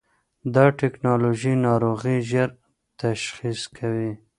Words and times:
دا 0.53 0.65
ټېکنالوژي 0.79 1.53
ناروغي 1.65 2.17
ژر 2.29 2.49
تشخیص 3.01 3.61
کوي. 3.77 4.11